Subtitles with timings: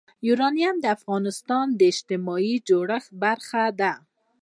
[0.27, 3.93] یورانیم د افغانستان د اجتماعي جوړښت برخه ده.